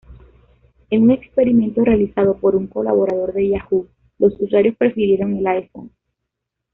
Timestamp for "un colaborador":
2.55-3.33